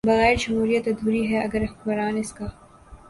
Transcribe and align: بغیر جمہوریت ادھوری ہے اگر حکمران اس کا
بغیر 0.05 0.35
جمہوریت 0.39 0.87
ادھوری 0.87 1.21
ہے 1.31 1.41
اگر 1.43 1.63
حکمران 1.63 2.17
اس 2.17 2.31
کا 2.33 2.45